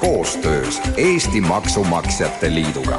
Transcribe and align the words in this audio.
koostöös 0.00 0.80
Eesti 0.96 1.40
Maksumaksjate 1.40 2.54
Liiduga. 2.54 2.98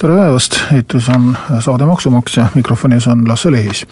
tere 0.00 0.14
päevast, 0.16 0.60
eetris 0.74 1.08
on 1.08 1.36
saade 1.60 1.86
Maksumaksja, 1.86 2.46
mikrofonis 2.54 3.06
on 3.08 3.28
Lasse 3.28 3.52
Lehis. 3.52 3.86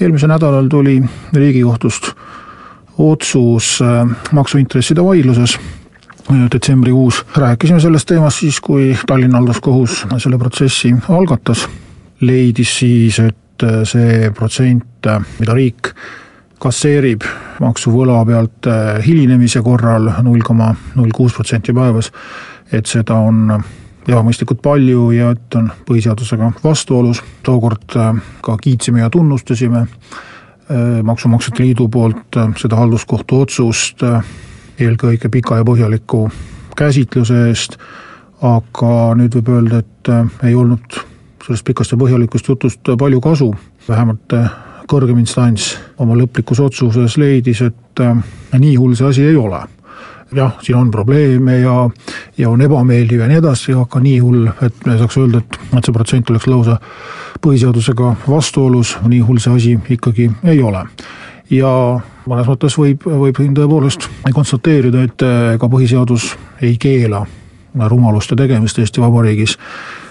eelmisel 0.00 0.28
nädalal 0.28 0.68
tuli 0.68 1.02
Riigikohtust 1.32 2.10
otsus 2.98 3.82
äh, 3.82 4.16
maksuintresside 4.32 5.04
vaidluses 5.04 5.58
detsembrikuus. 6.52 7.26
rääkisime 7.36 7.80
sellest 7.80 8.06
teemast 8.06 8.38
siis, 8.38 8.60
kui 8.60 8.96
Tallinna 9.06 9.38
halduskohus 9.38 10.06
selle 10.18 10.38
protsessi 10.38 10.94
algatas. 11.08 11.68
leidis 12.20 12.78
siis, 12.78 13.18
et 13.18 13.36
see 13.84 14.30
protsent, 14.30 15.06
mida 15.38 15.54
riik 15.54 15.94
kasseerib 16.64 17.24
maksuvõla 17.60 18.22
pealt 18.28 18.68
äh, 18.70 18.98
hilinemise 19.04 19.60
korral 19.64 20.08
null 20.24 20.44
koma 20.44 20.72
null 20.96 21.12
kuus 21.14 21.34
protsenti 21.36 21.74
päevas, 21.76 22.10
et 22.72 22.88
seda 22.88 23.18
on 23.20 23.58
ebamõistlikult 24.04 24.62
palju 24.64 25.10
ja 25.16 25.30
et 25.34 25.58
on 25.58 25.70
põhiseadusega 25.88 26.52
vastuolus, 26.64 27.20
tookord 27.44 27.98
äh, 28.00 28.16
ka 28.44 28.56
kiitsime 28.62 29.04
ja 29.04 29.10
tunnustasime 29.12 29.84
äh, 29.84 31.02
Maksumaksjate 31.04 31.62
Liidu 31.62 31.88
poolt 31.92 32.40
seda 32.60 32.80
halduskohtu 32.80 33.44
otsust 33.44 34.04
eelkõige 34.80 35.28
pika 35.30 35.60
ja 35.60 35.68
põhjaliku 35.68 36.26
käsitluse 36.76 37.44
eest, 37.50 37.76
aga 38.42 38.94
nüüd 39.14 39.36
võib 39.36 39.52
öelda, 39.52 39.84
et 39.84 40.48
ei 40.48 40.56
olnud 40.58 40.96
sellest 41.44 41.64
pikast 41.68 41.92
ja 41.92 42.00
põhjalikust 42.00 42.48
jutust 42.48 42.96
palju 42.98 43.20
kasu, 43.22 43.52
vähemalt 43.86 44.32
kõrgem 44.90 45.18
instants 45.22 45.74
oma 46.00 46.16
lõplikus 46.18 46.60
otsuses 46.62 47.16
leidis, 47.20 47.62
et 47.64 48.02
äh, 48.04 48.20
nii 48.58 48.76
hull 48.80 48.96
see 48.98 49.08
asi 49.08 49.24
ei 49.24 49.36
ole. 49.36 49.62
jah, 50.34 50.56
siin 50.62 50.76
on 50.76 50.90
probleeme 50.90 51.60
ja, 51.60 51.74
ja 52.38 52.48
on 52.50 52.62
ebameeldiv 52.62 53.20
ja 53.20 53.28
nii 53.30 53.38
edasi, 53.38 53.74
aga 53.78 54.00
nii 54.02 54.18
hull, 54.18 54.48
et 54.66 54.86
me 54.86 54.96
saaks 54.98 55.18
öelda, 55.20 55.38
et, 55.44 55.58
et 55.76 55.84
see 55.84 55.94
protsent 55.94 56.30
oleks 56.30 56.48
lausa 56.50 56.78
põhiseadusega 57.44 58.14
vastuolus, 58.26 58.96
nii 59.06 59.20
hull 59.20 59.38
see 59.38 59.54
asi 59.54 59.76
ikkagi 59.94 60.30
ei 60.50 60.62
ole 60.62 60.82
ja 61.52 61.70
mõnes 62.26 62.48
mõttes 62.48 62.78
võib, 62.80 63.04
võib 63.06 63.38
siin 63.38 63.54
tõepoolest 63.54 64.08
konstateerida, 64.32 65.04
et 65.06 65.26
ega 65.54 65.70
põhiseadus 65.70 66.32
ei 66.64 66.78
keela 66.80 67.22
rumaluste 67.90 68.36
tegemist 68.38 68.78
Eesti 68.78 69.02
Vabariigis 69.02 69.58
Äh, 69.58 70.03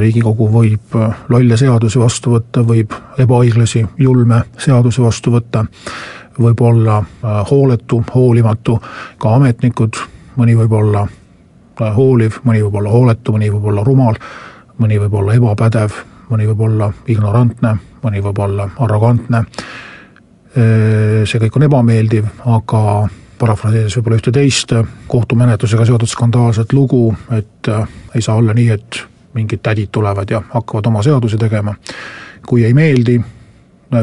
riigikogu 0.00 0.48
võib 0.52 0.94
äh, 0.96 1.16
lolle 1.28 1.56
seadusi 1.60 2.00
vastu 2.00 2.32
võtta, 2.32 2.62
võib 2.64 2.94
ebaõiglasi, 3.20 3.84
julme 4.00 4.42
seadusi 4.58 5.02
vastu 5.04 5.34
võtta, 5.34 5.64
võib 6.40 6.62
olla 6.64 7.00
äh, 7.00 7.40
hooletu, 7.50 8.00
hoolimatu, 8.14 8.78
ka 9.20 9.34
ametnikud, 9.36 10.00
mõni 10.40 10.56
võib 10.56 10.72
olla 10.78 11.04
hooliv, 11.80 12.40
mõni 12.44 12.62
võib 12.64 12.80
olla 12.80 12.90
hooletu, 12.92 13.36
mõni 13.36 13.50
võib 13.52 13.68
olla 13.72 13.84
rumal, 13.84 14.16
mõni 14.80 14.98
võib 15.00 15.14
olla 15.20 15.36
ebapädev, 15.36 16.00
mõni 16.30 16.48
võib 16.48 16.64
olla 16.64 16.90
ignorantne, 17.08 17.76
mõni 18.02 18.24
võib 18.24 18.38
olla 18.40 18.68
arrogantne, 18.80 19.44
see 20.52 21.40
kõik 21.40 21.56
on 21.56 21.64
ebameeldiv, 21.64 22.26
aga 22.52 22.82
parafraseerides 23.40 23.96
võib-olla 23.96 24.18
ühte 24.20 24.32
teist 24.34 24.74
kohtumenetlusega 25.08 25.88
seotud 25.88 26.10
skandaalset 26.10 26.74
lugu, 26.76 27.14
et 27.32 27.72
ei 28.14 28.20
saa 28.20 28.36
olla 28.40 28.52
nii, 28.56 28.68
et 28.76 29.00
mingid 29.34 29.62
tädid 29.62 29.88
tulevad 29.92 30.30
ja 30.30 30.42
hakkavad 30.50 30.86
oma 30.86 31.02
seadusi 31.02 31.38
tegema. 31.38 31.74
kui 32.46 32.64
ei 32.64 32.74
meeldi 32.74 33.20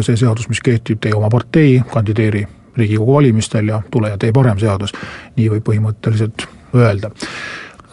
see 0.01 0.15
seadus, 0.15 0.49
mis 0.49 0.61
kehtib, 0.61 0.99
tee 1.01 1.13
oma 1.15 1.29
partei, 1.29 1.81
kandideeri 1.93 2.47
Riigikogu 2.77 3.13
valimistel 3.13 3.67
ja 3.67 3.81
tule 3.91 4.09
ja 4.09 4.17
tee 4.17 4.31
parem 4.31 4.59
seadus. 4.59 4.93
nii 5.35 5.49
võib 5.49 5.63
põhimõtteliselt 5.69 6.47
öelda. 6.75 7.11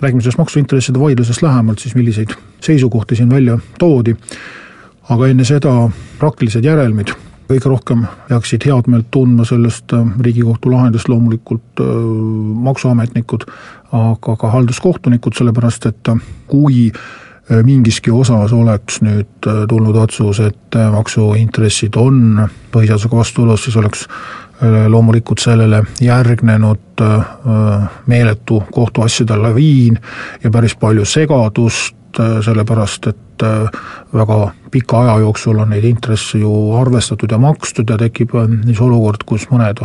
räägime 0.00 0.20
sellest 0.20 0.38
maksuintresside 0.38 1.00
vaidlusest 1.00 1.42
lähemalt, 1.42 1.78
siis 1.78 1.94
milliseid 1.94 2.34
seisukohti 2.60 3.16
siin 3.16 3.30
välja 3.30 3.58
toodi, 3.78 4.16
aga 5.08 5.26
enne 5.26 5.44
seda 5.44 5.90
praktilised 6.18 6.64
järelmid 6.64 7.14
kõige 7.48 7.68
rohkem 7.68 8.04
peaksid 8.28 8.64
head 8.66 8.88
meelt 8.88 9.10
tundma 9.12 9.44
sellest 9.48 9.92
äh, 9.92 10.06
Riigikohtu 10.20 10.72
lahendist 10.72 11.08
loomulikult 11.08 11.82
äh, 11.82 11.90
maksuametnikud, 12.68 13.44
aga 13.92 14.36
ka 14.40 14.52
halduskohtunikud, 14.54 15.36
sellepärast 15.36 15.86
et 15.90 16.12
äh, 16.12 16.24
kui 16.50 16.90
mingiski 17.64 18.10
osas 18.10 18.52
oleks 18.56 19.02
nüüd 19.04 19.48
tulnud 19.68 19.96
otsus, 20.00 20.40
et 20.40 20.78
maksuintressid 20.92 21.96
on 22.00 22.46
põhiseadusega 22.72 23.18
vastuolus, 23.20 23.66
siis 23.66 23.76
oleks 23.76 24.06
loomulikult 24.62 25.42
sellele 25.42 25.82
järgnenud 26.00 27.02
meeletu 28.06 28.62
kohtuasjade 28.72 29.36
laviin 29.36 29.98
ja 30.44 30.50
päris 30.50 30.76
palju 30.76 31.04
segadust, 31.04 31.96
sellepärast 32.44 33.06
et 33.06 33.42
äh, 33.42 33.80
väga 34.14 34.52
pika 34.70 35.00
aja 35.00 35.18
jooksul 35.18 35.58
on 35.58 35.70
neid 35.70 35.84
intresse 35.84 36.38
ju 36.38 36.52
arvestatud 36.76 37.30
ja 37.30 37.38
makstud 37.38 37.90
ja 37.90 37.98
tekib 37.98 38.34
äh, 38.34 38.48
siis 38.66 38.80
olukord, 38.80 39.24
kus 39.26 39.48
mõned 39.50 39.82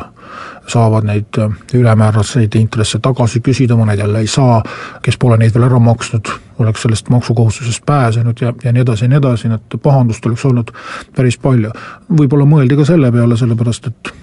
saavad 0.70 1.08
neid 1.10 1.40
äh, 1.42 1.50
ülemääraseid 1.74 2.56
intresse 2.60 3.00
tagasi 3.00 3.42
küsida, 3.46 3.78
mõned 3.80 4.00
jälle 4.00 4.24
ei 4.24 4.28
saa, 4.28 4.62
kes 5.02 5.18
pole 5.18 5.38
neid 5.42 5.54
veel 5.56 5.68
ära 5.70 5.80
maksnud, 5.80 6.32
oleks 6.60 6.86
sellest 6.86 7.10
maksukohustusest 7.10 7.86
pääsenud 7.86 8.42
ja, 8.42 8.54
ja 8.64 8.74
nii 8.74 8.86
edasi 8.86 9.06
ja 9.06 9.14
nii 9.14 9.22
edasi, 9.24 9.50
nii 9.50 9.62
et 9.62 9.82
pahandust 9.84 10.26
oleks 10.26 10.46
olnud 10.46 10.74
päris 11.16 11.38
palju. 11.42 11.74
võib-olla 12.10 12.46
mõeldi 12.46 12.78
ka 12.78 12.86
selle 12.86 13.12
peale, 13.12 13.38
sellepärast 13.38 13.94
et 13.94 14.14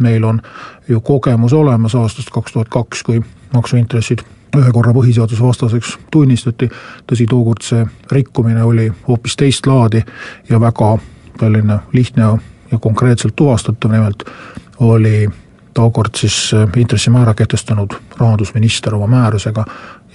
meil 0.00 0.24
on 0.24 0.42
ju 0.88 1.00
kogemus 1.00 1.52
olemas 1.52 1.94
aastast 1.94 2.30
kaks 2.30 2.52
tuhat 2.52 2.68
kaks, 2.68 3.02
kui 3.02 3.22
maksuintressid 3.54 4.24
ühe 4.58 4.72
korra 4.72 4.92
põhiseadusvastaseks 4.94 5.96
tunnistati, 6.10 6.68
tõsi, 7.06 7.26
tookord 7.30 7.62
see 7.62 7.84
rikkumine 8.10 8.64
oli 8.66 8.88
hoopis 9.08 9.36
teist 9.38 9.66
laadi 9.66 10.02
ja 10.48 10.60
väga 10.60 10.96
selline 11.40 11.78
lihtne 11.92 12.22
ja, 12.72 12.78
konkreetselt 12.78 13.36
tuvastatav, 13.36 13.92
nimelt 13.92 14.24
oli 14.80 15.28
tookord 15.74 16.14
siis 16.16 16.50
intressimäära 16.76 17.34
kehtestanud 17.34 17.94
rahandusminister 18.18 18.94
oma 18.94 19.06
määrusega 19.06 19.64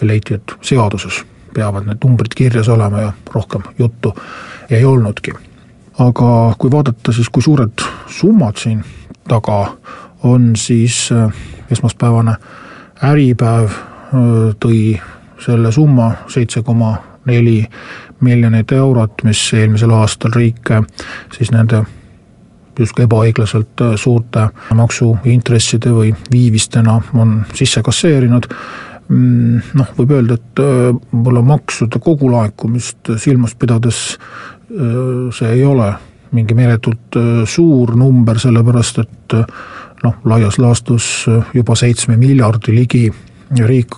ja 0.01 0.07
leiti, 0.07 0.33
et 0.33 0.55
seaduses 0.61 1.23
peavad 1.53 1.87
need 1.87 2.03
numbrid 2.03 2.35
kirjas 2.35 2.69
olema 2.69 3.01
ja 3.01 3.11
rohkem 3.33 3.63
juttu 3.79 4.13
ei 4.69 4.85
olnudki. 4.85 5.33
aga 5.99 6.55
kui 6.57 6.71
vaadata 6.71 7.11
siis, 7.11 7.29
kui 7.29 7.43
suured 7.43 7.81
summad 8.07 8.57
siin 8.59 8.83
taga 9.27 9.77
on, 10.23 10.55
siis 10.55 11.09
äh, 11.11 11.33
esmaspäevane 11.71 12.35
Äripäev 13.03 13.73
tõi 14.59 14.95
selle 15.43 15.71
summa 15.75 16.11
seitse 16.31 16.61
koma 16.63 16.95
neli 17.25 17.65
miljonit 18.23 18.71
eurot, 18.71 19.25
mis 19.27 19.41
eelmisel 19.53 19.91
aastal 19.91 20.31
riik 20.35 20.71
siis 21.35 21.51
nende 21.51 21.81
justkui 22.79 23.03
ebaõiglaselt 23.03 23.83
suurte 23.99 24.47
maksuintresside 24.75 25.91
või 25.91 26.13
viivistena 26.31 26.99
on 27.13 27.37
sisse 27.55 27.83
kasseerinud. 27.83 28.47
Mm, 29.09 29.61
noh, 29.79 29.91
võib 29.99 30.15
öelda, 30.15 30.39
et 30.39 30.63
võib-olla 31.11 31.43
maksude 31.45 31.99
kogulaekumist 31.99 33.15
silmas 33.21 33.55
pidades 33.59 34.01
see 34.69 35.51
ei 35.51 35.63
ole 35.65 35.91
mingi 36.31 36.53
meeletult 36.57 37.17
suur 37.45 37.95
number, 37.95 38.39
sellepärast 38.39 38.99
et 39.03 39.35
noh, 40.03 40.17
laias 40.25 40.57
laastus 40.59 41.25
juba 41.53 41.75
seitsme 41.75 42.17
miljardi 42.17 42.75
ligi 42.75 43.05
riik 43.51 43.95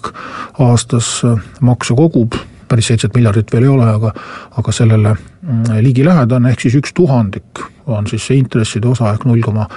aastas 0.60 1.22
äh, 1.26 1.40
makse 1.62 1.96
kogub, 1.96 2.34
päris 2.68 2.88
seitset 2.88 3.16
miljardit 3.16 3.52
veel 3.54 3.64
ei 3.64 3.70
ole, 3.70 3.88
aga 3.90 4.12
aga 4.60 4.72
sellele 4.72 5.14
mm, 5.14 5.80
ligilähedane, 5.82 6.52
ehk 6.52 6.66
siis 6.66 6.76
üks 6.76 6.94
tuhandik 6.94 7.64
on 7.88 8.08
siis 8.08 8.28
see 8.28 8.42
intresside 8.42 8.88
osa 8.88 9.14
ehk 9.14 9.26
null 9.26 9.42
koma 9.42 9.68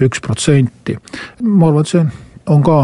üks 0.00 0.22
protsenti. 0.24 0.96
ma 1.42 1.68
arvan, 1.68 1.84
et 1.84 1.92
see 1.92 2.06
on 2.48 2.62
ka 2.64 2.78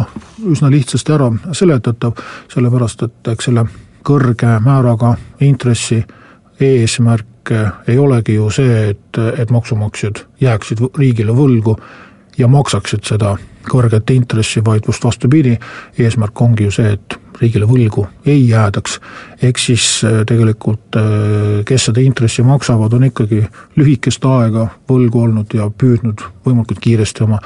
üsna 0.45 0.71
lihtsasti 0.71 1.13
ära 1.13 1.31
seletatav, 1.53 2.21
sellepärast 2.53 3.07
et 3.09 3.33
eks 3.33 3.49
selle 3.49 3.65
kõrge 4.05 4.59
määraga 4.61 5.15
intressi 5.41 6.03
eesmärk 6.61 7.27
ei 7.53 7.99
olegi 7.99 8.35
ju 8.39 8.51
see, 8.51 8.89
et, 8.91 9.19
et 9.39 9.51
maksumaksjad 9.51 10.25
jääksid 10.41 10.81
riigile 10.99 11.33
võlgu, 11.37 11.77
ja 12.39 12.49
maksaksid 12.51 13.05
seda 13.07 13.35
kõrget 13.65 14.11
intressi, 14.13 14.63
vaid 14.65 14.87
just 14.89 15.05
vastupidi, 15.05 15.55
eesmärk 15.99 16.41
ongi 16.45 16.67
ju 16.67 16.75
see, 16.75 16.95
et 16.97 17.17
riigile 17.41 17.67
võlgu 17.69 18.07
ei 18.27 18.49
jäädaks. 18.49 19.01
ehk 19.43 19.59
siis 19.59 20.05
äh, 20.05 20.23
tegelikult, 20.27 20.97
äh, 20.97 21.65
kes 21.67 21.89
seda 21.89 22.01
intressi 22.01 22.43
maksavad, 22.43 22.93
on 22.93 23.05
ikkagi 23.05 23.45
lühikest 23.77 24.25
aega 24.25 24.69
võlgu 24.89 25.25
olnud 25.25 25.55
ja 25.55 25.71
püüdnud 25.71 26.23
võimalikult 26.47 26.81
kiiresti 26.81 27.25
oma 27.25 27.41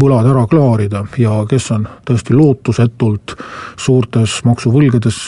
võlad 0.00 0.26
ära 0.30 0.46
klaarida 0.46 1.04
ja 1.18 1.44
kes 1.48 1.70
on 1.72 1.86
tõesti 2.06 2.34
lootusetult 2.36 3.34
suurtes 3.76 4.40
maksuvõlgades, 4.44 5.18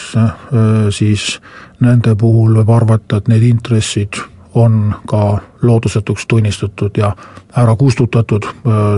siis 0.94 1.40
nende 1.80 2.14
puhul 2.18 2.58
võib 2.60 2.72
arvata, 2.74 3.20
et 3.20 3.30
need 3.32 3.46
intressid 3.48 4.20
on 4.54 4.94
ka 5.08 5.38
lootusetuks 5.62 6.26
tunnistatud 6.26 6.98
ja 6.98 7.12
ära 7.56 7.76
kustutatud 7.76 8.48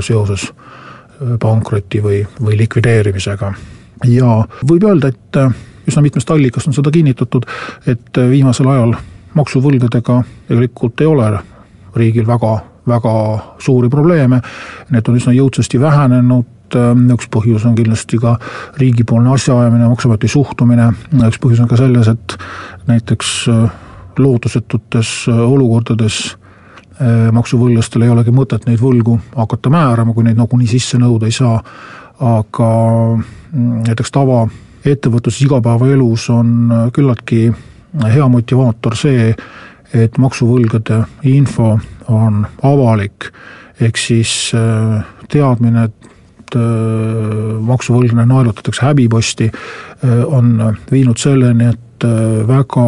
seoses 0.01 0.49
pankroti 1.41 2.03
või, 2.03 2.23
või 2.41 2.59
likvideerimisega. 2.59 3.53
ja 4.09 4.39
võib 4.69 4.89
öelda, 4.89 5.13
et 5.13 5.89
üsna 5.89 6.03
mitmest 6.03 6.31
allikast 6.31 6.69
on 6.69 6.75
seda 6.75 6.91
kinnitatud, 6.91 7.47
et 7.87 8.23
viimasel 8.31 8.69
ajal 8.69 8.95
maksuvõlgadega 9.35 10.23
tegelikult 10.49 11.01
ei 11.01 11.07
ole 11.07 11.31
riigil 11.97 12.27
väga, 12.27 12.59
väga 12.89 13.15
suuri 13.63 13.91
probleeme, 13.93 14.41
need 14.91 15.09
on 15.09 15.21
üsna 15.21 15.35
jõudsasti 15.37 15.81
vähenenud, 15.81 16.77
üks 17.13 17.29
põhjus 17.29 17.67
on 17.69 17.75
kindlasti 17.77 18.19
ka 18.19 18.39
riigipoolne 18.81 19.35
asjaajamine, 19.35 19.91
Maksuameti 19.93 20.31
suhtumine, 20.33 20.89
üks 21.29 21.41
põhjus 21.43 21.61
on 21.61 21.69
ka 21.69 21.77
selles, 21.77 22.09
et 22.09 22.37
näiteks 22.89 23.35
lootusetutes 24.19 25.13
olukordades 25.29 26.23
Äh, 27.03 27.31
maksuvõllastel 27.33 28.05
ei 28.05 28.11
olegi 28.13 28.33
mõtet 28.35 28.67
neid 28.69 28.81
võlgu 28.83 29.17
hakata 29.33 29.71
määrama, 29.73 30.13
kui 30.13 30.27
neid 30.27 30.37
nagunii 30.37 30.69
sisse 30.69 30.99
nõuda 31.01 31.27
ei 31.27 31.35
saa, 31.35 31.57
aga 32.21 32.69
mm, 33.17 33.79
näiteks 33.89 34.13
tavaettevõtluses 34.13 35.41
igapäevaelus 35.47 36.29
on 36.35 36.53
äh, 36.69 36.85
küllaltki 36.93 37.47
hea 38.13 38.29
motivaator 38.29 38.97
see, 38.99 39.33
et 39.95 40.19
maksuvõlgade 40.19 41.03
info 41.29 41.75
on 42.09 42.47
avalik, 42.63 43.31
ehk 43.81 44.01
siis 44.01 44.53
äh, 44.57 45.03
teadmine, 45.33 45.89
et 45.89 46.09
maksuvõlglane 47.65 48.27
naelutatakse 48.29 48.83
häbiposti, 48.85 49.47
on 50.37 50.51
viinud 50.91 51.17
selleni, 51.17 51.71
et 51.73 52.05
väga 52.45 52.85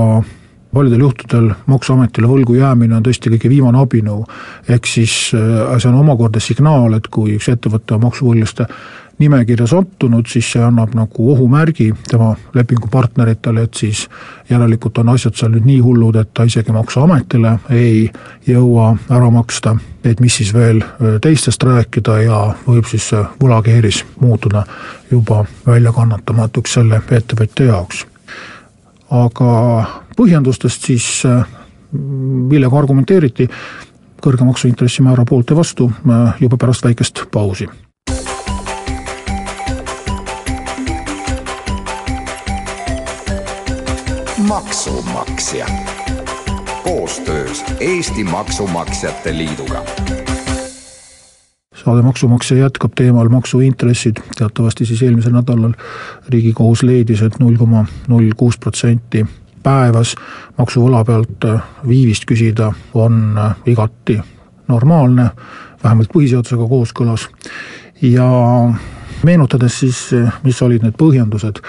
paljudel 0.74 1.04
juhtudel 1.04 1.50
Maksuametile 1.70 2.28
võlgu 2.28 2.58
jäämine 2.58 2.96
on 2.98 3.04
tõesti 3.06 3.30
kõige 3.34 3.50
viimane 3.52 3.78
abinõu. 3.78 4.24
ehk 4.68 4.86
siis 4.86 5.14
äh, 5.36 5.78
see 5.78 5.88
on 5.90 6.00
omakorda 6.00 6.40
signaal, 6.40 6.96
et 6.98 7.08
kui 7.08 7.36
üks 7.38 7.48
ettevõte 7.52 7.94
on 7.94 8.04
maksuvõlglaste 8.08 8.66
nimekirja 9.18 9.66
sattunud, 9.66 10.26
siis 10.26 10.48
see 10.52 10.62
annab 10.64 10.94
nagu 10.96 11.30
ohumärgi 11.32 11.92
tema 12.08 12.34
lepingupartneritele, 12.54 13.62
et 13.62 13.74
siis 13.74 14.08
järelikult 14.50 14.98
on 14.98 15.12
asjad 15.14 15.36
seal 15.38 15.54
nüüd 15.54 15.68
nii 15.68 15.80
hullud, 15.84 16.16
et 16.18 16.32
ta 16.34 16.46
isegi 16.48 16.72
Maksuametile 16.74 17.58
ei 17.70 18.10
jõua 18.46 18.90
ära 19.10 19.30
maksta, 19.30 19.76
et 20.04 20.20
mis 20.20 20.40
siis 20.40 20.50
veel 20.54 20.82
teistest 21.22 21.62
rääkida 21.62 22.18
ja 22.24 22.40
võib 22.66 22.90
siis 22.90 23.08
see 23.12 23.22
võlakeeris 23.42 24.02
muutuda 24.20 24.64
juba 25.10 25.44
väljakannatamatuks 25.66 26.78
selle 26.78 27.02
ettevõtja 27.10 27.70
jaoks. 27.70 28.06
aga 29.10 29.50
põhjendustest 30.16 30.86
siis, 30.86 31.22
millega 31.92 32.78
argumenteeriti 32.78 33.48
kõrge 34.24 34.46
maksuintressimäära 34.48 35.24
poolt 35.28 35.50
ja 35.50 35.56
vastu 35.56 35.90
juba 36.40 36.56
pärast 36.56 36.84
väikest 36.84 37.26
pausi. 37.30 37.68
Maksumaksja. 44.48 45.66
Koostöös 46.82 47.64
Eesti 47.80 48.24
Maksumaksjate 48.24 49.36
Liiduga. 49.36 49.84
Saade 51.84 52.02
Maksumaksja 52.02 52.56
jätkab 52.56 52.92
teemal 52.94 53.28
maksuintressid, 53.28 54.16
teatavasti 54.36 54.86
siis 54.86 55.02
eelmisel 55.02 55.32
nädalal 55.32 55.72
riigikohus 56.28 56.82
leidis 56.82 57.22
et, 57.22 57.32
et 57.32 57.40
null 57.40 57.56
koma 57.56 57.84
null 58.08 58.32
kuus 58.36 58.58
protsenti 58.58 59.26
päevas 59.62 60.14
maksuvõla 60.58 61.04
pealt 61.04 61.44
viivist 61.88 62.24
küsida 62.24 62.72
on 62.94 63.40
igati 63.66 64.20
normaalne, 64.68 65.30
vähemalt 65.84 66.12
põhiseadusega 66.12 66.68
kooskõlas. 66.68 67.28
ja 68.02 68.28
meenutades 69.22 69.80
siis, 69.80 70.10
mis 70.42 70.62
olid 70.62 70.82
need 70.82 71.00
põhjendused, 71.00 71.62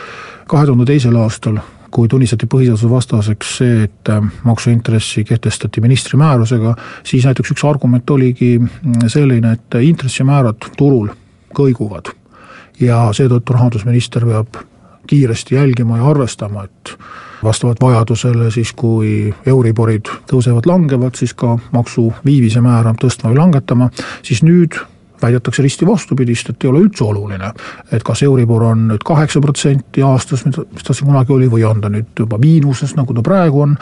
kahe 0.47 0.65
tuhande 0.65 0.85
teisel 0.85 1.15
aastal 1.15 1.59
kui 1.95 2.09
tunnistati 2.11 2.47
põhiseaduse 2.51 2.89
vastaseks 2.91 3.51
see, 3.61 3.83
et 3.87 4.11
maksuintressi 4.43 5.23
kehtestati 5.23 5.81
ministri 5.81 6.19
määrusega, 6.19 6.75
siis 7.07 7.23
näiteks 7.27 7.53
üks 7.55 7.63
argument 7.67 8.09
oligi 8.11 8.57
mm, 8.59 9.07
selline, 9.11 9.55
et 9.55 9.79
intressimäärad 9.81 10.71
turul 10.77 11.09
kõiguvad. 11.55 12.11
ja 12.79 12.97
seetõttu 13.15 13.53
rahandusminister 13.55 14.25
peab 14.27 14.57
kiiresti 15.07 15.55
jälgima 15.55 15.97
ja 15.97 16.09
arvestama, 16.09 16.63
et 16.63 16.97
vastavalt 17.43 17.79
vajadusele 17.81 18.49
siis, 18.51 18.73
kui 18.73 19.33
Euriborid 19.45 20.11
tõusevad, 20.27 20.67
langevad, 20.67 21.15
siis 21.15 21.33
ka 21.33 21.55
maksu 21.71 22.09
viivise 22.25 22.61
määra 22.61 22.91
tõstma 22.99 23.31
või 23.31 23.39
langetama, 23.39 23.89
siis 24.25 24.43
nüüd 24.43 24.75
väidetakse 25.25 25.65
risti 25.65 25.87
vastupidist, 25.87 26.49
et 26.53 26.65
ei 26.65 26.71
ole 26.71 26.85
üldse 26.85 27.05
oluline, 27.05 27.51
et 27.91 28.05
kas 28.05 28.23
Euribor 28.25 28.69
on 28.71 28.87
nüüd 28.91 29.05
kaheksa 29.05 29.41
protsenti 29.43 30.03
aastas, 30.05 30.45
mis 30.47 30.85
ta 30.85 30.93
siin 30.95 31.09
kunagi 31.11 31.35
oli, 31.35 31.51
või 31.51 31.65
on 31.67 31.83
ta 31.83 31.91
nüüd 31.93 32.25
juba 32.25 32.39
miinuses, 32.41 32.95
nagu 32.97 33.15
ta 33.15 33.25
praegu 33.25 33.65
on, 33.65 33.77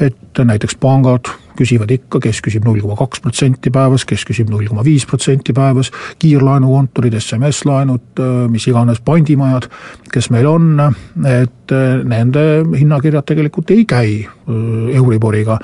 et 0.00 0.42
näiteks 0.44 0.78
pangad 0.82 1.30
küsivad 1.58 1.90
ikka, 1.90 2.20
kes 2.22 2.40
küsib 2.44 2.66
null 2.66 2.80
koma 2.82 2.96
kaks 2.98 3.22
protsenti 3.24 3.72
päevas, 3.74 4.04
kes 4.08 4.24
küsib 4.28 4.50
null 4.52 4.68
koma 4.70 4.84
viis 4.86 5.06
protsenti 5.08 5.54
päevas, 5.56 5.90
kiirlaenukontorid, 6.22 7.16
SMS-laenud, 7.18 8.22
mis 8.52 8.68
iganes 8.70 9.02
pandimajad, 9.04 9.68
kes 10.12 10.30
meil 10.34 10.46
on, 10.50 10.70
et 11.26 11.76
nende 12.08 12.44
hinnakirjad 12.78 13.26
tegelikult 13.28 13.74
ei 13.74 13.86
käi 13.88 14.12
Euriboriga 14.94 15.58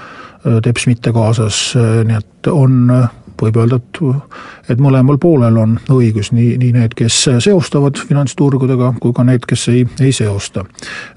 teps 0.65 0.89
mitte 0.91 1.13
kaasas, 1.15 1.61
nii 1.79 2.19
et 2.19 2.51
on 2.53 2.91
võib 3.45 3.59
öelda, 3.63 3.79
et 3.81 4.73
et 4.73 4.81
mõlemal 4.81 5.19
poolel 5.21 5.57
on 5.61 5.77
õigus, 5.93 6.33
nii, 6.33 6.57
nii 6.61 6.73
need, 6.77 6.95
kes 6.99 7.17
seostavad 7.45 7.99
finantsturgudega, 8.01 8.95
kui 9.01 9.13
ka 9.17 9.25
need, 9.27 9.45
kes 9.49 9.69
ei, 9.73 9.85
ei 10.01 10.13
seosta. 10.13 10.65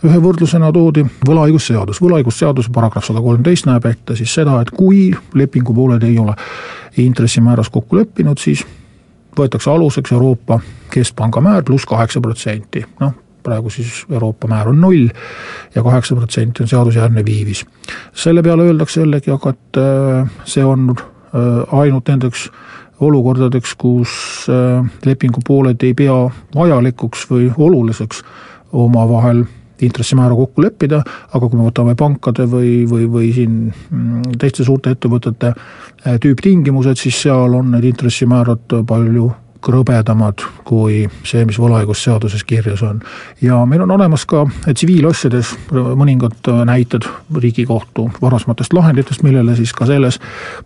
ühe 0.06 0.22
võrdlusena 0.24 0.72
toodi 0.74 1.06
võlaõigusseadus, 1.28 2.02
võlaõigusseaduse 2.04 2.74
paragrahv 2.74 3.08
sada 3.08 3.24
kolmteist 3.24 3.70
näeb 3.70 3.86
ette 3.86 4.16
siis 4.16 4.34
seda, 4.34 4.60
et 4.62 4.72
kui 4.72 5.12
lepingupooled 5.34 6.04
ei 6.04 6.18
ole 6.20 6.36
intressimääras 6.98 7.70
kokku 7.70 7.98
leppinud, 8.00 8.38
siis 8.42 8.66
võetakse 9.38 9.72
aluseks 9.72 10.12
Euroopa 10.12 10.60
Keskpanga 10.94 11.42
määr 11.42 11.64
pluss 11.64 11.86
kaheksa 11.86 12.22
protsenti, 12.24 12.84
noh, 13.00 13.14
praegu 13.48 13.70
siis 13.72 14.06
Euroopa 14.12 14.48
määr 14.52 14.72
on 14.72 14.82
null 14.82 15.08
ja 15.76 15.84
kaheksa 15.84 16.16
protsenti 16.16 16.64
on 16.64 16.72
seadusjärgne 16.72 17.26
viivis. 17.26 17.66
selle 18.14 18.44
peale 18.44 18.68
öeldakse 18.68 19.02
jällegi 19.02 19.32
aga, 19.32 19.54
et 19.56 19.80
äh, 19.82 20.32
see 20.46 20.66
on 20.66 20.90
ainult 21.34 22.08
nendeks 22.08 22.48
olukordadeks, 23.00 23.76
kus 23.78 24.12
äh, 24.50 24.86
lepingupooled 25.06 25.84
ei 25.86 25.94
pea 25.98 26.18
vajalikuks 26.56 27.28
või 27.30 27.50
oluliseks 27.58 28.24
omavahel 28.74 29.44
intressimäära 29.82 30.34
kokku 30.36 30.64
leppida, 30.66 31.04
aga 31.06 31.48
kui 31.48 31.60
me 31.60 31.68
võtame 31.68 31.94
pankade 31.98 32.48
või, 32.50 32.88
või, 32.90 33.06
või 33.12 33.28
siin 33.36 33.60
mm, 33.70 34.38
teiste 34.42 34.66
suurte 34.66 34.96
ettevõtete 34.96 35.54
äh, 35.54 36.18
tüüptingimused, 36.24 36.98
siis 36.98 37.22
seal 37.28 37.54
on 37.60 37.76
need 37.76 37.86
intressimäärad 37.92 38.80
palju 38.90 39.30
krõbedamad 39.64 40.44
kui 40.68 41.04
see, 41.28 41.46
mis 41.48 41.60
võlaõigusseaduses 41.62 42.44
kirjas 42.48 42.84
on. 42.86 43.02
ja 43.42 43.60
meil 43.66 43.84
on 43.86 43.92
olemas 43.98 44.26
ka 44.30 44.46
tsiviilasjades 44.68 45.54
mõningad 45.72 46.52
näited 46.68 47.08
Riigikohtu 47.36 48.10
varasematest 48.22 48.74
lahenditest, 48.74 49.24
millele 49.24 49.56
siis 49.58 49.74
ka 49.76 49.88
selles 49.90 50.20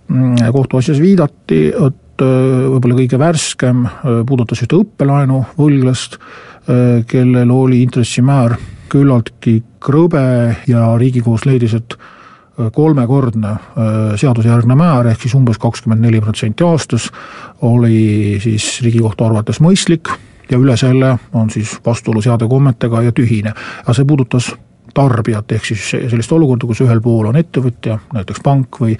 mm, 0.07 0.51
kohtuasjas 0.53 1.01
viidati, 1.01 1.67
et 1.71 2.23
äh, 2.25 2.69
võib-olla 2.75 2.99
kõige 3.01 3.19
värskem 3.21 3.85
äh, 3.85 4.21
puudutas 4.27 4.63
ühte 4.63 4.79
õppelaenu 4.81 5.43
võlglast, 5.57 6.17
äh, 6.17 7.01
kellel 7.07 7.51
oli 7.51 7.81
intressimäär 7.85 8.57
küllaltki 8.91 9.61
krõbe 9.81 10.23
ja 10.67 10.89
Riigikohus 10.99 11.45
leidis, 11.47 11.77
et 11.77 11.95
kolmekordne 12.73 13.51
äh, 13.51 13.61
seadusjärgne 14.15 14.75
määr, 14.75 15.11
ehk 15.11 15.21
siis 15.25 15.35
umbes 15.37 15.59
kakskümmend 15.61 16.05
neli 16.05 16.21
protsenti 16.21 16.65
aastas, 16.67 17.09
oli 17.61 18.39
siis 18.43 18.81
Riigikohtu 18.83 19.25
arvates 19.25 19.61
mõistlik 19.63 20.11
ja 20.51 20.59
üle 20.59 20.75
selle 20.77 21.15
on 21.33 21.49
siis 21.49 21.77
vastuolus 21.85 22.27
heade 22.27 22.47
kommetega 22.47 23.01
ja 23.01 23.11
tühine. 23.15 23.53
aga 23.83 23.93
see 23.93 24.05
puudutas 24.05 24.51
tarbijat, 24.93 25.51
ehk 25.51 25.65
siis 25.65 25.89
sellist 25.91 26.31
olukorda, 26.31 26.67
kus 26.69 26.81
ühel 26.85 27.01
pool 27.01 27.29
on 27.29 27.39
ettevõtja, 27.39 27.97
näiteks 28.13 28.43
pank 28.43 28.81
või 28.81 28.97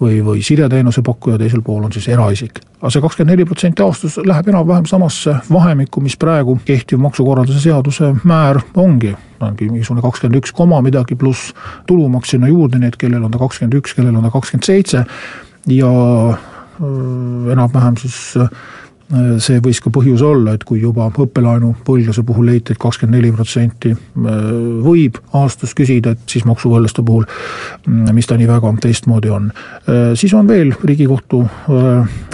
või, 0.00 0.20
või 0.24 0.42
sideteenuse 0.42 1.02
pakkuja, 1.02 1.38
teisel 1.38 1.62
pool 1.62 1.84
on 1.84 1.92
siis 1.92 2.08
eraisik. 2.08 2.60
aga 2.80 2.90
see 2.90 3.00
kakskümmend 3.00 3.32
neli 3.32 3.44
protsenti 3.48 3.82
aastas 3.82 4.18
läheb 4.20 4.48
enam-vähem 4.48 4.86
samasse 4.86 5.36
vahemikku, 5.52 6.00
mis 6.00 6.16
praegu 6.16 6.58
kehtiv 6.64 6.98
maksukorralduse 7.00 7.60
seaduse 7.60 8.14
määr 8.24 8.60
ongi, 8.74 9.14
ongi 9.40 9.70
mingisugune 9.70 10.02
kakskümmend 10.02 10.42
üks 10.42 10.52
koma 10.52 10.80
midagi 10.84 11.16
pluss 11.16 11.54
tulumaks 11.86 12.34
sinna 12.34 12.48
juurde, 12.48 12.78
nii 12.78 12.92
et 12.92 13.00
kellel 13.00 13.24
on 13.24 13.30
ta 13.30 13.38
kakskümmend 13.38 13.78
üks, 13.80 13.94
kellel 13.94 14.16
on 14.16 14.26
ta 14.26 14.34
kakskümmend 14.34 14.68
seitse 14.68 15.04
ja 15.66 15.92
enam-vähem 17.54 17.96
siis 17.96 18.34
see 19.44 19.60
võis 19.62 19.80
ka 19.84 19.90
põhjus 19.92 20.22
olla, 20.24 20.54
et 20.54 20.64
kui 20.66 20.80
juba 20.82 21.06
õppelaenu 21.10 21.74
võlglase 21.86 22.24
puhul 22.26 22.48
leiti, 22.48 22.72
et 22.72 22.80
kakskümmend 22.80 23.18
neli 23.18 23.32
protsenti 23.34 23.92
võib 24.14 25.18
aastas 25.36 25.74
küsida, 25.76 26.14
et 26.14 26.24
siis 26.30 26.46
maksuvõllaste 26.48 27.04
puhul, 27.04 27.26
mis 27.86 28.28
ta 28.28 28.38
nii 28.40 28.48
väga 28.48 28.72
teistmoodi 28.84 29.32
on. 29.34 29.50
siis 30.18 30.34
on 30.34 30.48
veel 30.48 30.72
Riigikohtu 30.82 31.42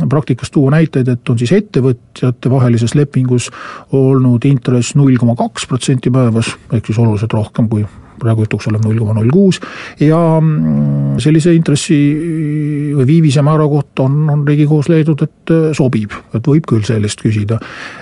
praktikas 0.08 0.50
tuua 0.50 0.76
näiteid, 0.76 1.08
et 1.08 1.28
on 1.28 1.38
siis 1.38 1.52
ettevõtjate 1.58 2.50
vahelises 2.50 2.94
lepingus 2.94 3.50
olnud 3.92 4.44
intress 4.46 4.94
null 4.94 5.18
koma 5.18 5.36
kaks 5.38 5.66
protsenti 5.66 6.10
päevas, 6.10 6.54
ehk 6.72 6.86
siis 6.86 7.02
oluliselt 7.02 7.34
rohkem 7.34 7.68
kui 7.68 7.84
praegu 8.20 8.46
jutuks 8.46 8.68
olev 8.70 8.84
null 8.84 9.00
koma 9.00 9.16
null 9.16 9.32
kuus 9.32 9.60
ja 10.00 10.20
mm, 10.40 11.18
sellise 11.22 11.54
intressi 11.56 11.98
või 12.96 13.06
viivise 13.06 13.42
määra 13.42 13.66
kohta 13.68 14.06
on, 14.06 14.28
on 14.30 14.44
Riigikohus 14.48 14.90
leidnud, 14.92 15.22
et 15.26 15.54
äh, 15.54 15.70
sobib, 15.76 16.14
et 16.34 16.46
võib 16.46 16.68
küll 16.68 16.84
sellist 16.86 17.22
küsida. 17.22 17.60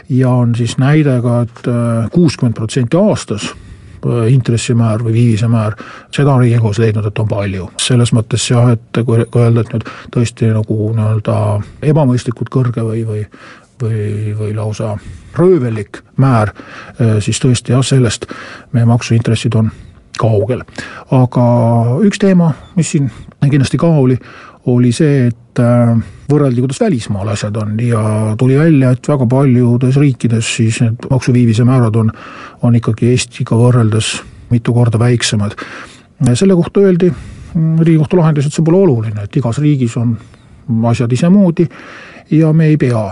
ja 0.09 0.31
on 0.31 0.55
siis 0.59 0.79
näide 0.79 1.19
ka 1.25 1.41
et, 1.47 1.57
et 1.63 1.71
äh, 1.73 2.11
kuuskümmend 2.15 2.57
protsenti 2.57 2.97
aastas 2.97 3.51
äh, 3.51 4.33
intressimäär 4.33 5.05
või 5.05 5.15
viivisemäär, 5.17 5.79
seda 6.15 6.35
on 6.35 6.43
Riigikohus 6.45 6.83
leidnud, 6.83 7.07
et 7.07 7.19
on 7.19 7.29
palju. 7.29 7.71
selles 7.81 8.13
mõttes 8.17 8.51
jah, 8.51 8.73
et 8.75 9.05
kui, 9.05 9.25
kui 9.31 9.45
öelda, 9.45 9.65
et 9.65 9.73
nüüd 9.77 9.89
tõesti 10.15 10.53
nagu 10.55 10.93
nii-öelda 10.99 11.39
ebamõistlikult 11.95 12.53
kõrge 12.53 12.85
või, 12.85 13.07
või 13.09 13.25
või, 13.79 14.35
või 14.35 14.55
lausa 14.57 14.97
röövellik 15.39 16.01
määr, 16.19 16.51
siis 17.23 17.39
tõesti 17.39 17.71
jah, 17.71 17.85
sellest 17.87 18.25
meie 18.75 18.89
maksuintressid 18.91 19.55
on 19.55 19.69
kaugel. 20.19 20.63
aga 21.15 21.49
üks 22.07 22.21
teema, 22.23 22.53
mis 22.77 22.95
siin 22.95 23.11
kindlasti 23.41 23.81
ka 23.81 23.91
oli, 24.03 24.19
oli 24.69 24.93
see, 24.93 25.29
et 25.31 25.63
äh, 25.63 25.95
võrreldi, 26.29 26.63
kuidas 26.65 26.81
välismaal 26.83 27.33
asjad 27.33 27.57
on 27.57 27.79
ja 27.81 28.03
tuli 28.39 28.59
välja, 28.59 28.93
et 28.93 29.09
väga 29.09 29.27
paljudes 29.31 29.97
riikides 29.97 30.51
siis 30.59 30.81
need 30.85 31.09
maksuviivise 31.11 31.65
määrad 31.69 31.97
on, 31.97 32.13
on 32.63 32.77
ikkagi 32.77 33.13
Eestiga 33.15 33.57
võrreldes 33.59 34.19
mitu 34.51 34.75
korda 34.75 34.99
väiksemad. 35.01 35.57
selle 36.35 36.55
kohta 36.55 36.81
öeldi 36.81 37.13
Riigikohtu 37.59 38.19
lahendis, 38.19 38.47
et 38.47 38.53
see 38.53 38.65
pole 38.65 38.77
oluline, 38.77 39.25
et 39.25 39.37
igas 39.41 39.59
riigis 39.59 39.97
on 39.97 40.13
asjad 40.91 41.13
isemoodi 41.13 41.65
ja 42.37 42.53
me 42.53 42.69
ei 42.69 42.77
pea 42.77 43.07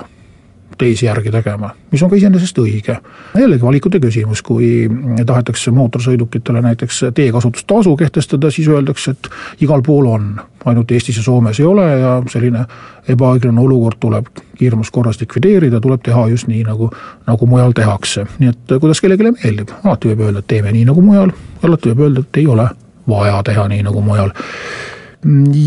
teisi 0.79 1.07
järgi 1.07 1.31
tegema, 1.31 1.71
mis 1.93 2.03
on 2.03 2.11
ka 2.11 2.17
iseenesest 2.17 2.59
õige. 2.59 2.97
jällegi 3.39 3.63
valikute 3.63 4.01
küsimus, 4.01 4.43
kui 4.43 4.89
tahetakse 5.27 5.71
mootorsõidukitele 5.71 6.63
näiteks 6.63 7.01
teekasutustasu 7.15 7.97
kehtestada, 7.97 8.51
siis 8.51 8.69
öeldakse, 8.69 9.11
et 9.11 9.29
igal 9.61 9.83
pool 9.83 10.07
on, 10.07 10.35
ainult 10.65 10.91
Eestis 10.91 11.17
ja 11.17 11.23
Soomes 11.23 11.61
ei 11.61 11.67
ole 11.67 11.87
ja 12.01 12.23
selline 12.29 12.65
ebaõiglane 13.09 13.61
olukord 13.61 14.01
tuleb 14.01 14.29
kiiremas 14.59 14.91
korras 14.91 15.21
likvideerida, 15.21 15.81
tuleb 15.81 16.03
teha 16.03 16.27
just 16.29 16.51
nii, 16.51 16.65
nagu, 16.67 16.91
nagu 17.27 17.47
mujal 17.47 17.73
tehakse. 17.73 18.27
nii 18.39 18.53
et 18.53 18.77
kuidas 18.81 19.01
kellelegi 19.01 19.33
meeldib, 19.33 19.73
alati 19.85 20.13
võib 20.13 20.27
öelda, 20.27 20.45
et 20.45 20.51
teeme 20.53 20.73
nii 20.73 20.85
nagu 20.91 21.05
mujal, 21.05 21.33
alati 21.63 21.95
võib 21.95 22.09
öelda, 22.09 22.27
et 22.27 22.43
ei 22.43 22.47
ole 22.47 22.69
vaja 23.09 23.43
teha 23.47 23.69
nii 23.69 23.87
nagu 23.87 24.03
mujal 24.03 24.35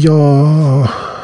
ja 0.01 0.17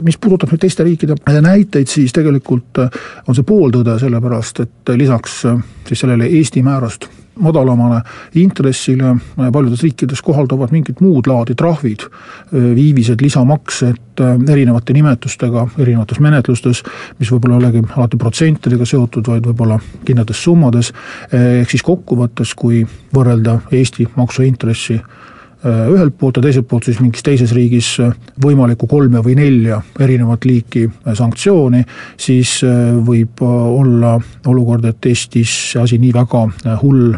mis 0.04 0.18
puudutab 0.22 0.52
nüüd 0.52 0.64
teiste 0.66 0.86
riikide 0.86 1.18
näiteid, 1.42 1.90
siis 1.90 2.14
tegelikult 2.16 2.82
äh, 2.84 3.04
on 3.28 3.38
see 3.38 3.46
pooltõde, 3.48 3.98
sellepärast 4.02 4.64
et 4.66 4.96
lisaks 4.98 5.44
äh, 5.50 5.62
siis 5.88 6.04
sellele 6.04 6.28
Eesti 6.40 6.64
määrast 6.66 7.08
madalamale 7.40 8.00
intressile 8.40 9.14
äh, 9.14 9.52
paljudes 9.54 9.84
riikides 9.86 10.24
kohalduvad 10.26 10.74
mingid 10.76 11.04
muud 11.04 11.28
laadi 11.30 11.56
trahvid, 11.56 12.08
viivised, 12.52 13.22
lisamaksed 13.22 14.24
erinevate 14.50 14.96
nimetustega 14.96 15.68
erinevates 15.78 16.22
menetlustes, 16.24 16.82
mis 17.20 17.32
võib-olla 17.32 17.60
ei 17.60 17.64
olegi 17.64 17.84
alati 17.98 18.20
protsentidega 18.20 18.88
seotud, 18.88 19.28
vaid 19.28 19.48
võib-olla 19.52 19.80
kindlates 20.08 20.44
summades, 20.44 20.92
ehk 21.36 21.72
siis 21.72 21.84
kokkuvõttes, 21.84 22.56
kui 22.58 22.84
võrrelda 23.16 23.60
Eesti 23.76 24.08
maksuintressi 24.16 25.00
Äh, 25.00 25.35
ühelt 25.66 26.18
poolt 26.20 26.38
ja 26.38 26.44
teiselt 26.46 26.68
poolt 26.70 26.86
siis 26.86 27.00
mingis 27.02 27.24
teises 27.26 27.54
riigis 27.56 27.88
äh, 28.04 28.14
võimalikku 28.44 28.88
kolme 28.90 29.22
või 29.26 29.38
nelja 29.40 29.80
erinevat 30.00 30.46
liiki 30.46 30.86
äh, 30.86 31.14
sanktsiooni, 31.18 31.84
siis 32.22 32.58
võib 33.06 33.42
olla 33.46 34.16
olukord, 34.48 34.86
et 34.86 35.06
Eestis 35.10 35.52
see 35.72 35.82
asi 35.82 35.98
nii 36.02 36.14
väga 36.16 36.42
hull 36.82 37.16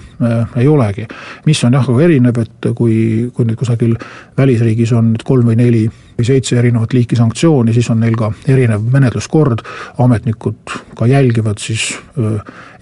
ei 0.57 0.67
olegi. 0.67 1.07
mis 1.45 1.63
on 1.63 1.77
jah, 1.77 1.87
aga 1.89 2.03
erinev, 2.03 2.39
et 2.41 2.69
kui, 2.75 3.29
kui 3.33 3.47
nüüd 3.47 3.59
kusagil 3.59 3.95
välisriigis 4.37 4.93
on 4.97 5.13
nüüd 5.13 5.25
kolm 5.27 5.51
või 5.51 5.59
neli 5.59 5.85
või 6.17 6.25
seitse 6.25 6.57
erinevat 6.57 6.93
liiki 6.93 7.15
sanktsiooni, 7.15 7.73
siis 7.73 7.89
on 7.93 7.99
neil 8.01 8.15
ka 8.17 8.31
erinev 8.49 8.81
menetluskord, 8.91 9.61
ametnikud 10.01 10.73
ka 10.97 11.07
jälgivad 11.07 11.61
siis 11.61 11.91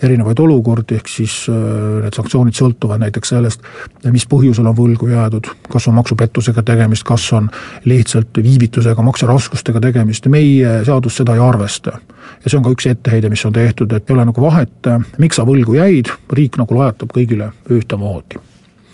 erinevaid 0.03 0.39
olukordi, 0.39 0.95
ehk 0.99 1.09
siis 1.11 1.35
need 1.49 2.15
sanktsioonid 2.15 2.55
sõltuvad 2.55 3.03
näiteks 3.03 3.33
sellest, 3.33 3.63
mis 4.11 4.25
põhjusel 4.31 4.67
on 4.69 4.77
võlgu 4.77 5.09
jäädud, 5.11 5.49
kas 5.71 5.87
on 5.91 5.97
maksupettusega 5.99 6.63
tegemist, 6.63 7.03
kas 7.07 7.27
on 7.35 7.49
lihtsalt 7.85 8.39
viivitusega, 8.43 9.05
makseraskustega 9.05 9.83
tegemist, 9.83 10.27
meie 10.31 10.79
seadus 10.87 11.19
seda 11.19 11.35
ei 11.35 11.43
arvesta. 11.43 11.99
ja 12.43 12.49
see 12.49 12.57
on 12.57 12.63
ka 12.63 12.73
üks 12.75 12.87
etteheide, 12.89 13.29
mis 13.29 13.45
on 13.45 13.53
tehtud, 13.53 13.91
et 13.93 14.09
ei 14.09 14.15
ole 14.15 14.25
nagu 14.25 14.41
vahet, 14.41 14.91
miks 15.17 15.39
sa 15.39 15.47
võlgu 15.47 15.75
jäid, 15.75 16.11
riik 16.31 16.59
nagu 16.61 16.79
lajatab 16.79 17.11
kõigile 17.15 17.51
ühtemoodi. 17.69 18.39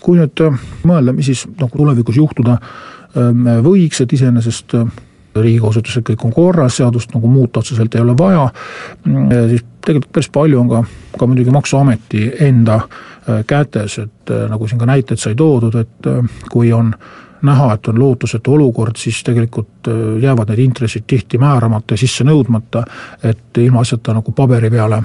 kui 0.02 0.18
nüüd 0.18 0.40
mõelda, 0.82 1.12
mis 1.14 1.30
siis 1.30 1.46
nagu 1.46 1.78
tulevikus 1.78 2.16
juhtuda 2.16 2.58
võiks, 3.14 4.02
et 4.02 4.12
iseenesest 4.12 4.76
ehm, 4.78 4.92
riigikohus 5.36 5.80
ütles, 5.80 5.96
et 5.98 6.06
kõik 6.10 6.26
on 6.28 6.34
korras, 6.36 6.76
seadust 6.76 7.14
nagu 7.14 7.28
muuta 7.28 7.62
otseselt 7.62 7.94
ei 7.94 8.04
ole 8.04 8.16
vaja, 8.18 8.46
mm, 9.04 9.32
siis 9.52 9.64
tegelikult 9.82 10.12
päris 10.12 10.30
palju 10.32 10.60
on 10.60 10.70
ka, 10.70 10.84
ka 11.18 11.28
muidugi 11.28 11.54
Maksuameti 11.54 12.28
enda 12.48 12.80
ehm, 12.82 13.42
kätes, 13.46 13.98
et 14.02 14.36
nagu 14.50 14.68
siin 14.68 14.80
ka 14.80 14.88
näited 14.88 15.20
sai 15.20 15.36
toodud, 15.38 15.76
et 15.80 16.10
kui 16.50 16.72
on 16.72 16.92
näha, 17.42 17.72
et 17.74 17.88
on 17.90 17.98
lootusetu 17.98 18.52
olukord, 18.54 18.96
siis 18.96 19.18
tegelikult 19.26 19.88
jäävad 20.22 20.52
need 20.52 20.60
intressid 20.62 21.08
tihti 21.10 21.40
määramata 21.42 21.96
ja 21.96 21.98
sisse 22.04 22.24
nõudmata, 22.24 22.84
et 23.24 23.58
ilmaasjata 23.58 24.14
nagu 24.14 24.32
paberi 24.36 24.70
peale 24.70 25.00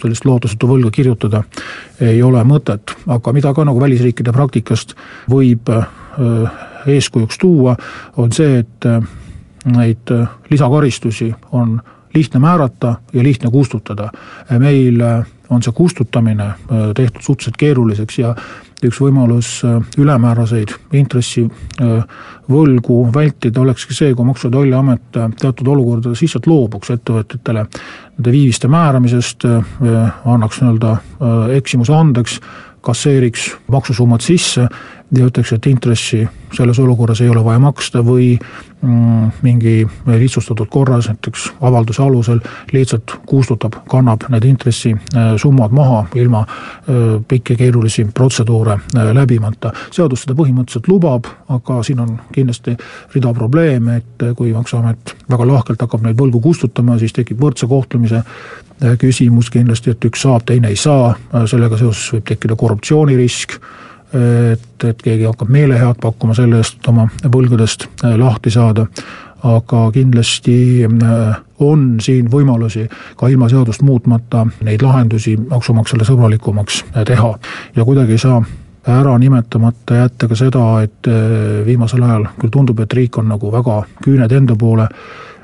sellist 0.00 0.24
lootusetu 0.24 0.68
võlga 0.70 0.90
kirjutada 0.90 1.42
ei 2.00 2.22
ole 2.22 2.42
mõtet, 2.48 2.94
aga 3.06 3.32
mida 3.32 3.52
ka 3.54 3.64
nagu 3.68 3.80
välisriikide 3.80 4.32
praktikast 4.32 4.94
võib 5.30 5.68
eeskujuks 6.86 7.38
tuua, 7.38 7.76
on 8.16 8.32
see, 8.32 8.58
et 8.62 8.86
äh, 8.86 9.02
neid 9.72 10.10
äh, 10.10 10.28
lisakaristusi 10.50 11.32
on 11.52 11.80
lihtne 12.14 12.40
määrata 12.40 12.96
ja 13.12 13.22
lihtne 13.22 13.50
kustutada. 13.50 14.10
meil 14.58 15.00
äh, 15.00 15.26
on 15.52 15.62
see 15.62 15.72
kustutamine 15.76 16.52
tehtud 16.96 17.22
suhteliselt 17.22 17.56
keeruliseks 17.60 18.18
ja 18.18 18.34
üks 18.82 18.98
võimalus 18.98 19.62
ülemääraseid 19.98 20.68
intressivõlgu 20.98 22.96
vältida 23.14 23.60
olekski 23.62 23.94
see, 23.94 24.14
kui 24.14 24.24
Maksu- 24.26 24.48
ja 24.48 24.52
Tolliamet 24.56 25.02
teatud 25.38 25.66
olukordades 25.70 26.22
lihtsalt 26.24 26.46
loobuks 26.50 26.90
ettevõtetele 26.90 27.62
nende 27.68 28.30
viiviste 28.34 28.68
määramisest, 28.68 29.44
annaks 30.24 30.60
nii-öelda 30.62 30.96
eksimuse 31.58 31.94
andeks, 31.94 32.40
kasseeriks 32.82 33.56
maksusummad 33.70 34.20
sisse 34.20 34.66
ütleks, 35.20 35.52
et 35.52 35.66
intressi 35.66 36.28
selles 36.56 36.78
olukorras 36.78 37.20
ei 37.20 37.28
ole 37.28 37.44
vaja 37.44 37.58
maksta 37.60 38.00
või 38.04 38.32
mm, 38.36 39.30
mingi 39.44 39.74
lihtsustatud 40.06 40.70
korras, 40.72 41.08
näiteks 41.10 41.50
avalduse 41.60 42.02
alusel 42.02 42.40
lihtsalt 42.72 43.16
kustutab, 43.28 43.76
kannab 43.90 44.24
need 44.32 44.46
intressisummad 44.48 45.74
maha 45.76 46.04
ilma 46.14 46.44
pikki 47.28 47.56
keerulisi 47.56 48.06
protseduure 48.14 48.78
läbimata. 49.12 49.72
seadus 49.90 50.24
seda 50.24 50.36
põhimõtteliselt 50.38 50.88
lubab, 50.88 51.28
aga 51.48 51.82
siin 51.82 52.00
on 52.00 52.16
kindlasti 52.32 52.76
rida 53.14 53.34
probleeme, 53.34 53.96
et 53.96 54.26
kui 54.36 54.52
Maksuamet 54.52 55.16
väga 55.30 55.46
lahkelt 55.46 55.80
hakkab 55.80 56.02
neid 56.06 56.16
võlgu 56.18 56.40
kustutama, 56.40 56.98
siis 56.98 57.12
tekib 57.12 57.40
võrdse 57.40 57.68
kohtlemise 57.68 58.22
küsimus 58.98 59.50
kindlasti, 59.50 59.92
et 59.92 60.04
üks 60.04 60.24
saab, 60.24 60.44
teine 60.46 60.72
ei 60.72 60.76
saa, 60.76 61.14
sellega 61.46 61.78
seoses 61.78 62.12
võib 62.16 62.26
tekkida 62.32 62.56
korruptsioonirisk 62.58 63.58
et, 64.14 64.84
et 64.84 65.02
keegi 65.02 65.24
hakkab 65.24 65.50
meelehead 65.52 66.00
pakkuma 66.00 66.34
selle 66.36 66.60
eest 66.62 66.88
oma 66.88 67.08
võlgadest 67.24 67.86
äh, 68.04 68.16
lahti 68.20 68.52
saada, 68.52 68.86
aga 69.42 69.84
kindlasti 69.94 70.56
äh, 70.86 71.38
on 71.62 71.96
siin 72.02 72.30
võimalusi 72.30 72.86
ka 73.18 73.30
ilma 73.32 73.48
seadust 73.50 73.82
muutmata 73.86 74.44
neid 74.62 74.82
lahendusi 74.82 75.36
maksumaksjale 75.40 76.06
sõbralikumaks 76.08 76.82
äh, 76.92 77.04
teha. 77.08 77.34
Ja 77.76 77.86
kuidagi 77.88 78.18
ei 78.18 78.22
saa 78.22 78.42
ära 78.92 79.14
nimetamata 79.18 80.00
jätta 80.00 80.26
ka 80.26 80.34
seda, 80.34 80.62
et 80.82 81.06
viimasel 81.66 82.02
ajal 82.02 82.24
küll 82.40 82.50
tundub, 82.50 82.80
et 82.82 82.96
riik 82.98 83.14
on 83.20 83.28
nagu 83.30 83.52
väga 83.52 83.76
küüned 84.02 84.32
enda 84.34 84.56
poole 84.58 84.88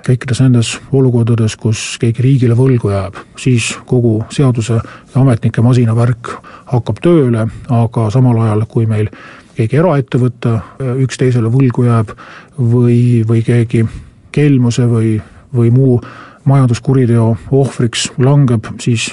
kõikides 0.07 0.41
nendes 0.45 0.71
olukordades, 0.93 1.57
kus 1.61 1.97
keegi 2.01 2.25
riigile 2.25 2.57
võlgu 2.59 2.93
jääb, 2.93 3.19
siis 3.41 3.71
kogu 3.87 4.23
seaduse 4.35 4.79
ja 4.79 5.21
ametnike 5.21 5.63
masinavärk 5.65 6.33
hakkab 6.73 7.03
tööle, 7.05 7.47
aga 7.69 8.09
samal 8.15 8.41
ajal, 8.45 8.65
kui 8.71 8.87
meil 8.87 9.11
keegi 9.59 9.81
eraettevõte 9.81 10.55
üksteisele 11.05 11.51
võlgu 11.53 11.89
jääb 11.89 12.13
või, 12.59 13.25
või 13.29 13.43
keegi 13.47 13.85
kelmuse 14.33 14.87
või, 14.91 15.17
või 15.55 15.73
muu 15.75 15.97
majanduskuriteo 16.49 17.31
ohvriks 17.51 18.11
langeb, 18.23 18.69
siis 18.81 19.11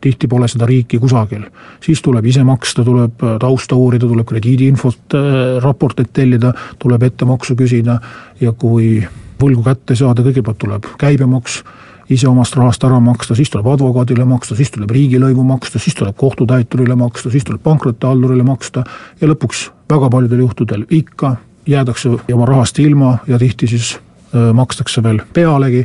tihti 0.00 0.28
pole 0.28 0.48
seda 0.48 0.66
riiki 0.66 0.98
kusagil. 0.98 1.44
siis 1.84 2.02
tuleb 2.02 2.26
ise 2.26 2.44
maksta, 2.44 2.84
tuleb 2.84 3.24
tausta 3.40 3.76
uurida, 3.76 4.06
tuleb 4.06 4.26
krediidiinfot, 4.26 5.16
raporteid 5.62 6.12
tellida, 6.12 6.52
tuleb 6.78 7.02
ettemaksu 7.02 7.56
küsida 7.56 8.00
ja 8.40 8.52
kui 8.52 9.02
võlgu 9.40 9.64
kätte 9.66 9.96
saada, 9.98 10.24
kõigepealt 10.26 10.58
tuleb 10.60 10.88
käibemaks, 11.00 11.62
ise 12.10 12.28
omast 12.28 12.56
rahast 12.58 12.84
ära 12.84 12.98
maksta, 13.00 13.36
siis 13.38 13.50
tuleb 13.50 13.68
advokaadile 13.70 14.24
maksta, 14.26 14.56
siis 14.58 14.70
tuleb 14.74 14.90
riigilõivu 14.90 15.44
maksta, 15.46 15.78
siis 15.78 15.94
tuleb 15.98 16.16
kohtutäiturile 16.18 16.96
maksta, 16.98 17.30
siis 17.30 17.46
tuleb 17.46 17.62
pankrotihaldurile 17.62 18.46
maksta 18.46 18.84
ja 19.20 19.30
lõpuks 19.30 19.68
väga 19.90 20.10
paljudel 20.10 20.44
juhtudel 20.46 20.86
ikka 20.90 21.36
jäädakse 21.70 22.16
oma 22.34 22.46
rahast 22.46 22.78
ilma 22.78 23.18
ja 23.28 23.38
tihti 23.38 23.66
siis 23.70 23.98
makstakse 24.54 25.02
veel 25.02 25.20
pealegi. 25.32 25.84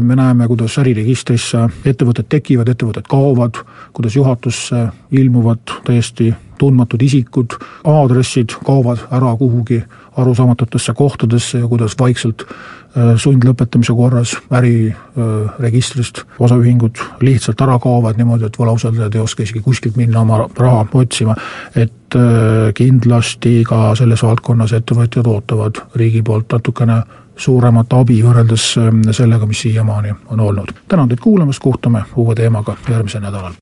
me 0.00 0.14
näeme, 0.16 0.46
kuidas 0.46 0.76
äriregistrisse 0.78 1.58
ettevõtted 1.84 2.28
tekivad, 2.30 2.68
ettevõtted 2.70 3.08
kaovad, 3.10 3.56
kuidas 3.92 4.14
juhatusse 4.16 4.84
ilmuvad 5.10 5.72
täiesti 5.84 6.34
tundmatud 6.58 7.02
isikud, 7.02 7.56
aadressid 7.84 8.54
kaovad 8.64 9.02
ära 9.10 9.32
kuhugi 9.36 9.82
arusaamatutesse 10.16 10.92
kohtadesse 10.92 11.58
ja 11.58 11.68
kuidas 11.68 11.96
vaikselt 12.00 12.46
Äh, 12.92 13.14
sundlõpetamise 13.16 13.94
korras 13.96 14.34
äriregistrist 14.52 16.18
äh, 16.20 16.34
osaühingud 16.44 17.00
lihtsalt 17.24 17.62
ära 17.64 17.78
kaovad 17.80 18.20
niimoodi, 18.20 18.44
et 18.44 18.58
võlausaldajad 18.60 19.16
ei 19.16 19.22
oska 19.22 19.46
isegi 19.46 19.62
kuskilt 19.64 19.96
minna 19.96 20.20
oma 20.20 20.42
raha 20.58 20.84
otsima. 21.00 21.32
et 21.74 22.18
äh, 22.20 22.68
kindlasti 22.76 23.64
ka 23.64 23.94
selles 23.96 24.22
valdkonnas 24.22 24.76
ettevõtjad 24.76 25.32
ootavad 25.32 25.80
riigi 25.96 26.20
poolt 26.22 26.52
natukene 26.52 27.00
suuremat 27.36 27.96
abi 27.96 28.20
võrreldes 28.20 28.68
sellega, 29.16 29.46
mis 29.48 29.64
siiamaani 29.64 30.12
on 30.28 30.40
olnud. 30.40 30.76
tänan 30.88 31.08
teid 31.08 31.24
kuulamast, 31.24 31.64
kohtume 31.64 32.04
uue 32.16 32.34
teemaga 32.34 32.76
järgmisel 32.90 33.24
nädalal. 33.24 33.61